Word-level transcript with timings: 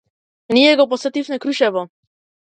Ние 0.55 0.71
го 0.79 0.87
посетивме 0.93 1.37
Крушево. 1.43 1.85